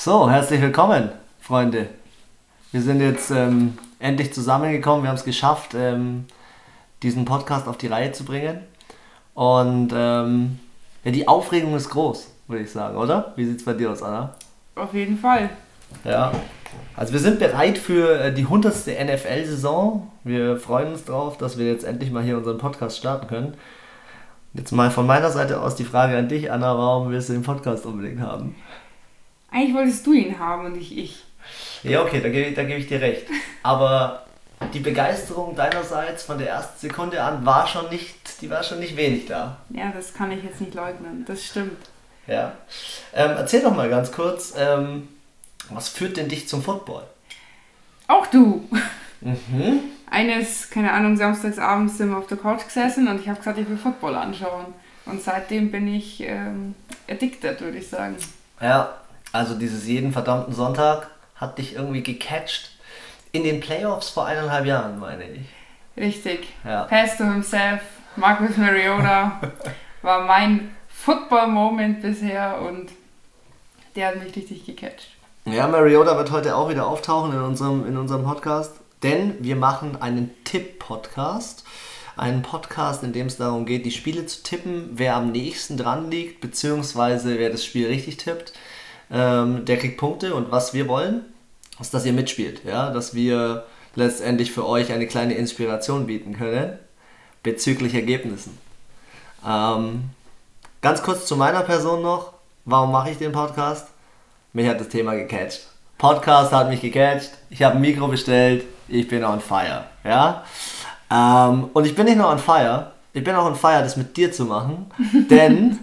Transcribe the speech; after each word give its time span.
So, 0.00 0.30
herzlich 0.30 0.60
willkommen, 0.60 1.10
Freunde. 1.40 1.88
Wir 2.70 2.82
sind 2.82 3.00
jetzt 3.00 3.32
ähm, 3.32 3.76
endlich 3.98 4.32
zusammengekommen. 4.32 5.02
Wir 5.02 5.08
haben 5.08 5.16
es 5.16 5.24
geschafft, 5.24 5.74
ähm, 5.74 6.26
diesen 7.02 7.24
Podcast 7.24 7.66
auf 7.66 7.78
die 7.78 7.88
Reihe 7.88 8.12
zu 8.12 8.24
bringen. 8.24 8.60
Und 9.34 9.90
ähm, 9.92 10.60
ja, 11.02 11.10
die 11.10 11.26
Aufregung 11.26 11.74
ist 11.74 11.90
groß, 11.90 12.30
würde 12.46 12.62
ich 12.62 12.70
sagen, 12.70 12.96
oder? 12.96 13.32
Wie 13.34 13.44
sieht 13.44 13.58
es 13.58 13.64
bei 13.64 13.72
dir 13.72 13.90
aus, 13.90 14.04
Anna? 14.04 14.36
Auf 14.76 14.94
jeden 14.94 15.18
Fall. 15.18 15.50
Ja. 16.04 16.30
Also 16.94 17.12
wir 17.12 17.20
sind 17.20 17.40
bereit 17.40 17.76
für 17.76 18.20
äh, 18.20 18.32
die 18.32 18.42
100. 18.42 18.72
NFL-Saison. 18.86 20.08
Wir 20.22 20.58
freuen 20.58 20.92
uns 20.92 21.06
drauf, 21.06 21.38
dass 21.38 21.58
wir 21.58 21.66
jetzt 21.66 21.82
endlich 21.82 22.12
mal 22.12 22.22
hier 22.22 22.38
unseren 22.38 22.58
Podcast 22.58 22.98
starten 22.98 23.26
können. 23.26 23.54
Jetzt 24.54 24.70
mal 24.70 24.92
von 24.92 25.08
meiner 25.08 25.30
Seite 25.30 25.60
aus 25.60 25.74
die 25.74 25.82
Frage 25.82 26.16
an 26.16 26.28
dich, 26.28 26.52
Anna, 26.52 26.78
warum 26.78 27.10
willst 27.10 27.30
du 27.30 27.32
den 27.32 27.42
Podcast 27.42 27.84
unbedingt 27.84 28.20
haben? 28.20 28.54
Eigentlich 29.58 29.74
wolltest 29.74 30.06
du 30.06 30.12
ihn 30.12 30.38
haben 30.38 30.66
und 30.66 30.76
nicht 30.76 30.96
ich. 30.96 31.24
Ja, 31.82 32.02
okay, 32.02 32.20
da 32.20 32.28
gebe, 32.28 32.52
da 32.52 32.62
gebe 32.62 32.78
ich 32.78 32.86
dir 32.86 33.00
recht. 33.00 33.26
Aber 33.64 34.24
die 34.72 34.78
Begeisterung 34.78 35.56
deinerseits 35.56 36.22
von 36.22 36.38
der 36.38 36.50
ersten 36.50 36.78
Sekunde 36.78 37.20
an 37.20 37.44
war 37.44 37.66
schon 37.66 37.88
nicht, 37.88 38.40
die 38.40 38.50
war 38.50 38.62
schon 38.62 38.78
nicht 38.78 38.96
wenig 38.96 39.26
da. 39.26 39.56
Ja, 39.70 39.90
das 39.90 40.14
kann 40.14 40.30
ich 40.30 40.44
jetzt 40.44 40.60
nicht 40.60 40.74
leugnen. 40.74 41.24
Das 41.26 41.44
stimmt. 41.44 41.76
Ja. 42.28 42.52
Ähm, 43.12 43.32
erzähl 43.36 43.60
doch 43.60 43.74
mal 43.74 43.90
ganz 43.90 44.12
kurz, 44.12 44.54
ähm, 44.56 45.08
was 45.70 45.88
führt 45.88 46.16
denn 46.18 46.28
dich 46.28 46.48
zum 46.48 46.62
Football? 46.62 47.02
Auch 48.06 48.28
du. 48.28 48.64
Mhm. 49.20 49.80
Eines, 50.08 50.70
keine 50.70 50.92
Ahnung, 50.92 51.16
samstagsabends 51.16 51.98
sind 51.98 52.10
wir 52.10 52.18
auf 52.18 52.28
der 52.28 52.38
Couch 52.38 52.64
gesessen 52.64 53.08
und 53.08 53.20
ich 53.20 53.28
habe 53.28 53.38
gesagt, 53.38 53.58
ich 53.58 53.68
will 53.68 53.76
Football 53.76 54.14
anschauen. 54.14 54.66
Und 55.04 55.20
seitdem 55.20 55.72
bin 55.72 55.92
ich 55.92 56.20
ähm, 56.20 56.76
addicted, 57.10 57.60
würde 57.60 57.78
ich 57.78 57.88
sagen. 57.88 58.14
Ja, 58.60 58.94
also 59.32 59.54
dieses 59.54 59.86
jeden 59.86 60.12
verdammten 60.12 60.54
Sonntag 60.54 61.08
hat 61.36 61.58
dich 61.58 61.74
irgendwie 61.74 62.02
gecatcht. 62.02 62.70
In 63.32 63.44
den 63.44 63.60
Playoffs 63.60 64.08
vor 64.10 64.26
eineinhalb 64.26 64.64
Jahren, 64.66 64.98
meine 64.98 65.24
ich. 65.24 66.02
Richtig. 66.02 66.48
Ja. 66.64 66.84
Pass 66.84 67.16
to 67.18 67.24
himself, 67.24 67.80
Marcus 68.16 68.56
Mariota 68.56 69.40
war 70.02 70.24
mein 70.24 70.74
Football-Moment 70.88 72.02
bisher 72.02 72.60
und 72.60 72.90
der 73.94 74.08
hat 74.08 74.22
mich 74.22 74.34
richtig 74.34 74.64
gecatcht. 74.64 75.10
Ja, 75.44 75.66
Mariota 75.66 76.16
wird 76.16 76.30
heute 76.30 76.56
auch 76.56 76.68
wieder 76.68 76.86
auftauchen 76.86 77.32
in 77.32 77.40
unserem, 77.40 77.86
in 77.86 77.96
unserem 77.96 78.24
Podcast, 78.24 78.74
denn 79.02 79.34
wir 79.40 79.56
machen 79.56 80.00
einen 80.00 80.30
Tipp-Podcast. 80.44 81.64
Einen 82.16 82.42
Podcast, 82.42 83.04
in 83.04 83.12
dem 83.12 83.28
es 83.28 83.36
darum 83.36 83.64
geht, 83.64 83.86
die 83.86 83.92
Spiele 83.92 84.26
zu 84.26 84.42
tippen, 84.42 84.90
wer 84.94 85.14
am 85.14 85.30
nächsten 85.30 85.76
dran 85.76 86.10
liegt, 86.10 86.40
beziehungsweise 86.40 87.38
wer 87.38 87.50
das 87.50 87.64
Spiel 87.64 87.86
richtig 87.86 88.16
tippt, 88.16 88.52
ähm, 89.10 89.64
der 89.64 89.78
kriegt 89.78 89.98
Punkte 89.98 90.34
und 90.34 90.50
was 90.50 90.74
wir 90.74 90.88
wollen, 90.88 91.24
ist, 91.80 91.94
dass 91.94 92.04
ihr 92.04 92.12
mitspielt, 92.12 92.64
ja, 92.64 92.90
dass 92.90 93.14
wir 93.14 93.64
letztendlich 93.94 94.52
für 94.52 94.66
euch 94.66 94.92
eine 94.92 95.06
kleine 95.06 95.34
Inspiration 95.34 96.06
bieten 96.06 96.36
können 96.36 96.78
bezüglich 97.42 97.94
Ergebnissen. 97.94 98.58
Ähm, 99.46 100.10
ganz 100.80 101.02
kurz 101.02 101.26
zu 101.26 101.36
meiner 101.36 101.62
Person 101.62 102.02
noch. 102.02 102.32
Warum 102.64 102.92
mache 102.92 103.10
ich 103.10 103.18
den 103.18 103.32
Podcast? 103.32 103.88
Mich 104.52 104.68
hat 104.68 104.80
das 104.80 104.88
Thema 104.88 105.14
gecatcht. 105.14 105.66
Podcast 105.96 106.52
hat 106.52 106.68
mich 106.68 106.80
gecatcht. 106.80 107.30
Ich 107.50 107.62
habe 107.62 107.76
ein 107.76 107.80
Mikro 107.80 108.08
bestellt. 108.08 108.64
Ich 108.88 109.08
bin 109.08 109.24
on 109.24 109.40
fire. 109.40 109.84
Ja? 110.04 110.44
Ähm, 111.10 111.70
und 111.72 111.86
ich 111.86 111.94
bin 111.94 112.04
nicht 112.04 112.18
nur 112.18 112.28
on 112.28 112.38
fire. 112.38 112.92
Ich 113.12 113.24
bin 113.24 113.34
auch 113.34 113.46
on 113.46 113.56
fire, 113.56 113.82
das 113.82 113.96
mit 113.96 114.16
dir 114.16 114.32
zu 114.32 114.44
machen. 114.44 114.90
Denn 115.30 115.78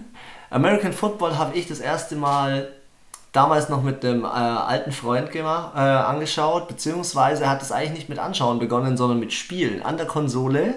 American 0.50 0.92
Football 0.92 1.36
habe 1.36 1.56
ich 1.56 1.66
das 1.66 1.80
erste 1.80 2.16
Mal 2.16 2.68
damals 3.36 3.68
noch 3.68 3.82
mit 3.82 4.04
einem 4.04 4.24
äh, 4.24 4.28
alten 4.28 4.92
Freund 4.92 5.30
gemacht, 5.30 5.72
äh, 5.76 5.80
angeschaut. 5.80 6.68
Beziehungsweise 6.68 7.48
hat 7.48 7.60
es 7.60 7.70
eigentlich 7.70 7.92
nicht 7.92 8.08
mit 8.08 8.18
Anschauen 8.18 8.58
begonnen, 8.58 8.96
sondern 8.96 9.20
mit 9.20 9.32
Spielen 9.32 9.82
an 9.82 9.98
der 9.98 10.06
Konsole 10.06 10.74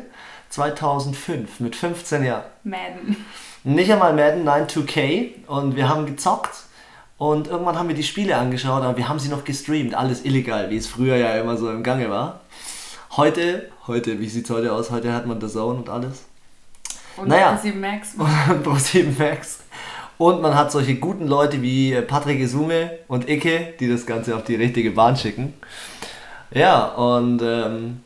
2005 0.49 1.61
mit 1.61 1.75
15 1.75 2.23
Jahren. 2.23 2.43
Madden. 2.63 3.25
Nicht 3.63 3.91
einmal 3.91 4.13
Madden, 4.13 4.43
nein, 4.43 4.67
2K. 4.67 5.45
Und 5.47 5.75
wir 5.75 5.87
haben 5.87 6.05
gezockt. 6.05 6.65
Und 7.17 7.47
irgendwann 7.47 7.77
haben 7.77 7.87
wir 7.89 7.95
die 7.95 8.03
Spiele 8.03 8.37
angeschaut, 8.37 8.83
aber 8.83 8.97
wir 8.97 9.09
haben 9.09 9.19
sie 9.19 9.29
noch 9.29 9.43
gestreamt. 9.43 9.93
Alles 9.93 10.23
illegal, 10.23 10.69
wie 10.69 10.77
es 10.77 10.87
früher 10.87 11.17
ja 11.17 11.33
immer 11.35 11.57
so 11.57 11.69
im 11.69 11.83
Gange 11.83 12.09
war. 12.09 12.41
Heute, 13.17 13.69
heute, 13.87 14.19
wie 14.19 14.29
sieht 14.29 14.45
es 14.45 14.51
heute 14.51 14.71
aus? 14.71 14.91
Heute 14.91 15.13
hat 15.13 15.25
man 15.25 15.41
The 15.41 15.47
Zone 15.47 15.79
und 15.79 15.89
alles. 15.89 16.25
Und 17.17 17.27
Naja. 17.27 17.57
7 17.61 17.79
Max. 17.79 18.15
Pro 18.63 18.75
7 18.75 19.15
Max. 19.17 19.59
Und 20.19 20.41
man 20.41 20.53
hat 20.53 20.69
solche 20.69 20.95
guten 20.95 21.27
Leute 21.27 21.61
wie 21.61 21.93
Patrick 22.01 22.41
Isume 22.41 22.91
und 23.07 23.29
Icke, 23.29 23.73
die 23.79 23.89
das 23.89 24.05
Ganze 24.05 24.35
auf 24.35 24.43
die 24.43 24.55
richtige 24.55 24.91
Bahn 24.91 25.15
schicken. 25.15 25.53
Ja, 26.51 26.87
und 26.87 27.41
ähm, 27.41 28.01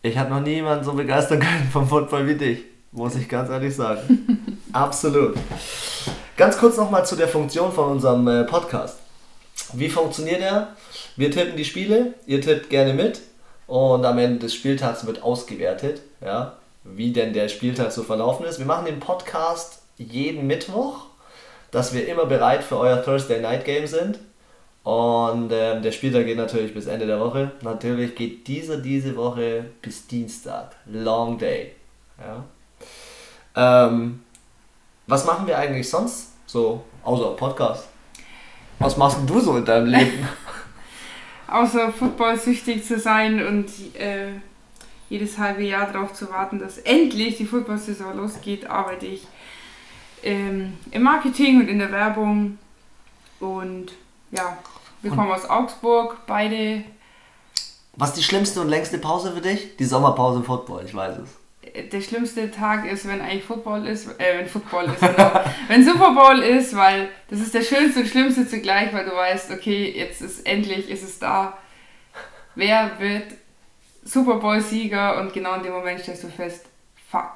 ich 0.00 0.16
habe 0.16 0.30
noch 0.30 0.40
nie 0.40 0.54
jemanden 0.54 0.82
so 0.82 0.94
begeistern 0.94 1.40
können 1.40 1.68
vom 1.70 1.86
Football 1.86 2.26
wie 2.26 2.36
dich, 2.36 2.60
muss 2.90 3.16
ich 3.16 3.28
ganz 3.28 3.50
ehrlich 3.50 3.76
sagen. 3.76 4.58
Absolut. 4.72 5.34
Ganz 6.38 6.56
kurz 6.56 6.78
nochmal 6.78 7.04
zu 7.04 7.16
der 7.16 7.28
Funktion 7.28 7.70
von 7.70 7.90
unserem 7.90 8.26
äh, 8.28 8.44
Podcast. 8.44 8.96
Wie 9.74 9.90
funktioniert 9.90 10.40
er? 10.40 10.68
Wir 11.16 11.30
tippen 11.30 11.58
die 11.58 11.66
Spiele, 11.66 12.14
ihr 12.26 12.40
tippt 12.40 12.70
gerne 12.70 12.94
mit 12.94 13.20
und 13.66 14.06
am 14.06 14.16
Ende 14.16 14.38
des 14.38 14.54
Spieltags 14.54 15.04
wird 15.04 15.22
ausgewertet, 15.22 16.00
ja, 16.24 16.56
wie 16.82 17.12
denn 17.12 17.34
der 17.34 17.50
Spieltag 17.50 17.92
so 17.92 18.04
verlaufen 18.04 18.46
ist. 18.46 18.58
Wir 18.58 18.64
machen 18.64 18.86
den 18.86 19.00
Podcast 19.00 19.82
jeden 19.98 20.46
Mittwoch, 20.46 21.08
dass 21.70 21.92
wir 21.92 22.06
immer 22.08 22.26
bereit 22.26 22.62
für 22.64 22.78
euer 22.78 23.02
Thursday 23.02 23.40
Night 23.40 23.64
Game 23.64 23.86
sind. 23.86 24.18
Und 24.82 25.50
ähm, 25.52 25.82
der 25.82 25.92
Spieltag 25.92 26.26
geht 26.26 26.36
natürlich 26.36 26.72
bis 26.72 26.86
Ende 26.86 27.06
der 27.06 27.18
Woche. 27.18 27.50
Natürlich 27.62 28.14
geht 28.14 28.46
dieser 28.46 28.76
diese 28.76 29.16
Woche 29.16 29.66
bis 29.82 30.06
Dienstag. 30.06 30.76
Long 30.86 31.38
Day. 31.38 31.72
Ja. 32.20 33.86
Ähm, 33.88 34.22
was 35.06 35.24
machen 35.24 35.46
wir 35.46 35.58
eigentlich 35.58 35.88
sonst 35.88 36.32
so, 36.46 36.84
außer 37.02 37.30
Podcast? 37.30 37.88
Was 38.78 38.96
machst 38.96 39.18
du 39.26 39.40
so 39.40 39.56
in 39.56 39.64
deinem 39.64 39.86
Leben? 39.86 40.28
Außer 41.48 41.92
footballsüchtig 41.92 42.84
zu 42.84 42.98
sein 42.98 43.44
und 43.46 43.68
äh, 43.98 44.32
jedes 45.08 45.38
halbe 45.38 45.62
Jahr 45.62 45.90
darauf 45.92 46.12
zu 46.12 46.30
warten, 46.30 46.58
dass 46.58 46.78
endlich 46.78 47.36
die 47.36 47.46
Football-Saison 47.46 48.16
losgeht, 48.16 48.68
arbeite 48.68 49.06
ich 49.06 49.26
ähm, 50.22 50.74
im 50.90 51.02
Marketing 51.02 51.60
und 51.60 51.68
in 51.68 51.78
der 51.78 51.92
Werbung. 51.92 52.58
Und 53.40 53.92
ja, 54.30 54.56
wir 55.02 55.10
Und- 55.12 55.16
kommen 55.18 55.30
aus 55.32 55.48
Augsburg, 55.48 56.18
beide. 56.26 56.82
Was 57.96 58.10
ist 58.10 58.18
die 58.18 58.22
schlimmste 58.24 58.60
und 58.60 58.68
längste 58.68 58.98
Pause 58.98 59.32
für 59.32 59.40
dich? 59.40 59.76
Die 59.76 59.84
Sommerpause 59.84 60.38
im 60.38 60.44
Football, 60.44 60.84
ich 60.84 60.94
weiß 60.94 61.16
es. 61.18 61.30
Äh, 61.74 61.84
Der 61.88 62.00
schlimmste 62.02 62.50
Tag 62.50 62.84
ist, 62.90 63.06
wenn 63.08 63.20
eigentlich 63.22 63.44
Football 63.44 63.86
ist, 63.86 64.06
äh, 64.20 64.38
wenn 64.38 64.46
Football 64.48 64.86
ist, 64.86 65.00
genau. 65.00 65.40
wenn 65.68 65.84
Super 65.84 66.12
Bowl 66.12 66.40
ist, 66.40 66.76
weil 66.76 67.08
das 67.30 67.40
ist 67.40 67.54
der 67.54 67.62
schönste 67.62 68.00
und 68.00 68.06
schlimmste 68.08 68.46
zugleich, 68.46 68.92
weil 68.92 69.04
du 69.06 69.12
weißt, 69.14 69.50
okay, 69.50 69.92
jetzt 69.96 70.20
ist 70.20 70.46
endlich, 70.46 70.90
ist 70.90 71.04
es 71.04 71.18
da. 71.18 71.56
Wer 72.54 72.98
wird 72.98 73.24
Super 74.04 74.36
Bowl 74.36 74.60
Sieger? 74.60 75.18
Und 75.20 75.32
genau 75.32 75.54
in 75.54 75.62
dem 75.62 75.72
Moment 75.72 76.00
stellst 76.00 76.24
du 76.24 76.28
fest, 76.28 76.66
fuck, 77.10 77.34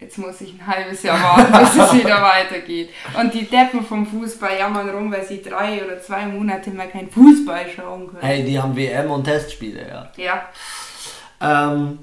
jetzt 0.00 0.18
muss 0.18 0.40
ich 0.40 0.54
ein 0.54 0.66
halbes 0.66 1.02
Jahr 1.02 1.22
warten, 1.22 1.52
bis 1.52 1.84
es 1.84 1.92
wieder 1.94 2.22
weitergeht. 2.22 2.90
Und 3.18 3.34
die 3.34 3.44
Deppen 3.44 3.84
vom 3.84 4.06
Fußball 4.06 4.58
jammern 4.58 4.88
rum, 4.88 5.12
weil 5.12 5.24
sie 5.24 5.42
drei 5.42 5.84
oder 5.84 6.00
zwei 6.00 6.26
Monate 6.26 6.70
mal 6.70 6.88
kein 6.88 7.10
Fußball 7.10 7.66
schauen 7.74 8.08
können. 8.08 8.22
Hey, 8.22 8.44
die 8.44 8.58
haben 8.58 8.74
WM 8.76 9.10
und 9.10 9.24
Testspiele, 9.24 9.86
ja. 9.88 10.10
Ja, 10.16 10.48
Ähm, 11.40 11.98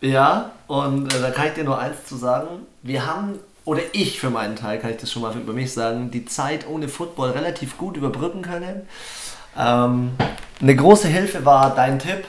ja, 0.00 0.50
und 0.66 1.12
äh, 1.14 1.20
da 1.20 1.30
kann 1.30 1.48
ich 1.48 1.54
dir 1.54 1.64
nur 1.64 1.78
eins 1.78 2.04
zu 2.04 2.16
sagen. 2.16 2.66
Wir 2.82 3.06
haben, 3.06 3.38
oder 3.64 3.80
ich 3.92 4.20
für 4.20 4.30
meinen 4.30 4.56
Teil, 4.56 4.78
kann 4.78 4.90
ich 4.90 4.98
das 4.98 5.10
schon 5.10 5.22
mal 5.22 5.34
über 5.34 5.52
mich 5.52 5.72
sagen, 5.72 6.10
die 6.10 6.24
Zeit 6.26 6.66
ohne 6.68 6.88
Football 6.88 7.30
relativ 7.30 7.78
gut 7.78 7.96
überbrücken 7.96 8.42
können. 8.42 8.86
Ähm, 9.58 10.12
eine 10.60 10.76
große 10.76 11.08
Hilfe 11.08 11.44
war 11.44 11.74
dein 11.74 11.98
Tipp, 11.98 12.24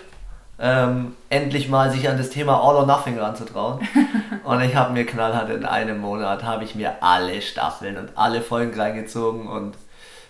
ähm, 0.59 1.15
endlich 1.29 1.69
mal 1.69 1.91
sich 1.91 2.09
an 2.09 2.17
das 2.17 2.29
Thema 2.29 2.61
All 2.61 2.75
or 2.75 2.85
Nothing 2.85 3.19
ranzutrauen. 3.19 3.87
und 4.43 4.61
ich 4.61 4.75
habe 4.75 4.93
mir 4.93 5.05
knallhart 5.05 5.49
in 5.49 5.65
einem 5.65 5.99
Monat, 5.99 6.43
habe 6.43 6.63
ich 6.63 6.75
mir 6.75 7.03
alle 7.03 7.41
Staffeln 7.41 7.97
und 7.97 8.09
alle 8.15 8.41
Folgen 8.41 8.79
reingezogen 8.79 9.47
und 9.47 9.75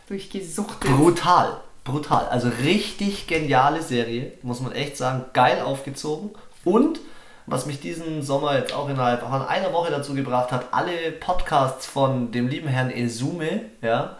durchgesuchtet. 0.07 0.91
Brutal, 0.91 1.57
brutal. 1.83 2.27
Also 2.27 2.49
richtig 2.63 3.27
geniale 3.27 3.81
Serie, 3.81 4.33
muss 4.41 4.59
man 4.59 4.73
echt 4.73 4.97
sagen. 4.97 5.25
Geil 5.33 5.61
aufgezogen. 5.61 6.31
Und 6.65 6.99
was 7.45 7.65
mich 7.65 7.79
diesen 7.79 8.21
Sommer 8.21 8.57
jetzt 8.57 8.73
auch 8.73 8.89
innerhalb 8.89 9.21
von 9.21 9.41
einer 9.41 9.71
Woche 9.71 9.89
dazu 9.89 10.13
gebracht 10.13 10.51
hat, 10.51 10.65
alle 10.71 11.13
Podcasts 11.13 11.85
von 11.85 12.33
dem 12.33 12.49
lieben 12.49 12.67
Herrn 12.67 12.91
Esume 12.91 13.61
ja, 13.81 14.17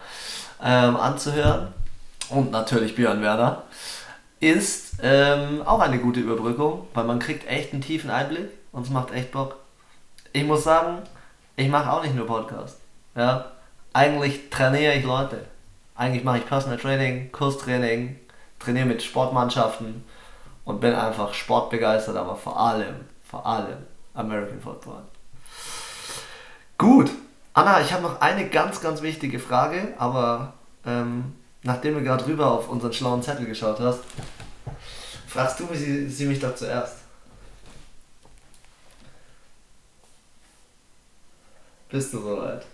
ähm, 0.64 0.96
anzuhören. 0.96 1.68
Und 2.30 2.50
natürlich 2.50 2.94
Björn 2.94 3.20
Werner. 3.20 3.64
Ist 4.40 4.98
ähm, 5.02 5.62
auch 5.62 5.80
eine 5.80 5.98
gute 5.98 6.20
Überbrückung, 6.20 6.86
weil 6.94 7.04
man 7.04 7.18
kriegt 7.18 7.48
echt 7.48 7.72
einen 7.72 7.82
tiefen 7.82 8.10
Einblick 8.10 8.50
und 8.72 8.82
es 8.82 8.90
macht 8.90 9.12
echt 9.12 9.32
Bock. 9.32 9.56
Ich 10.32 10.44
muss 10.44 10.64
sagen, 10.64 10.98
ich 11.56 11.68
mache 11.68 11.92
auch 11.92 12.02
nicht 12.02 12.14
nur 12.14 12.26
Podcast. 12.26 12.78
Ja. 13.16 13.52
Eigentlich 13.92 14.50
trainiere 14.50 14.94
ich 14.94 15.04
Leute. 15.04 15.44
Eigentlich 15.96 16.22
mache 16.22 16.38
ich 16.38 16.46
Personal 16.46 16.78
Training, 16.78 17.32
Kurstraining, 17.32 18.16
trainiere 18.60 18.86
mit 18.86 19.02
Sportmannschaften 19.02 20.04
und 20.64 20.80
bin 20.80 20.94
einfach 20.94 21.34
sportbegeistert, 21.34 22.16
aber 22.16 22.36
vor 22.36 22.60
allem, 22.60 22.94
vor 23.28 23.44
allem 23.44 23.78
American 24.14 24.60
Football. 24.60 25.02
Gut, 26.76 27.10
Anna, 27.54 27.80
ich 27.80 27.92
habe 27.92 28.04
noch 28.04 28.20
eine 28.20 28.48
ganz, 28.48 28.80
ganz 28.80 29.02
wichtige 29.02 29.40
Frage, 29.40 29.94
aber 29.98 30.52
ähm, 30.86 31.34
nachdem 31.68 31.94
du 31.94 32.02
gerade 32.02 32.26
rüber 32.26 32.50
auf 32.50 32.70
unseren 32.70 32.94
schlauen 32.94 33.22
Zettel 33.22 33.44
geschaut 33.44 33.78
hast, 33.78 34.00
fragst 35.26 35.60
du 35.60 35.68
sie, 35.74 36.08
sie 36.08 36.24
mich 36.24 36.40
doch 36.40 36.54
zuerst. 36.54 36.96
Bist 41.90 42.12
du 42.14 42.20
soweit? 42.20 42.64